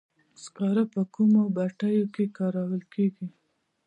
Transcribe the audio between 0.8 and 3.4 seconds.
په کومو بټیو کې کارول کیږي؟